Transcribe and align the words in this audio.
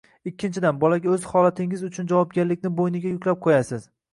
ikkinchidan, 0.29 0.79
bolaga 0.83 1.11
o‘z 1.17 1.27
holatingiz 1.33 1.85
uchun 1.91 2.09
javobgarlikni 2.13 2.73
bo‘yniga 2.81 3.13
yuklab 3.13 3.45
qo‘yasiz 3.49 3.87